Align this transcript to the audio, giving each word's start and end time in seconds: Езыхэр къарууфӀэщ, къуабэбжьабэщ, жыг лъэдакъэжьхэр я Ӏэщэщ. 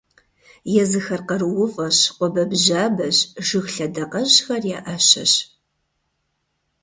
Езыхэр 0.81 1.21
къарууфӀэщ, 1.27 1.97
къуабэбжьабэщ, 2.17 3.17
жыг 3.45 3.65
лъэдакъэжьхэр 3.75 4.63
я 4.75 4.79
Ӏэщэщ. 4.85 5.33